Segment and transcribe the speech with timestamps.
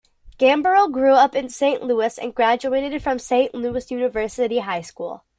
[0.39, 5.23] Gambaro grew up in Saint Louis and graduated from Saint Louis University High School.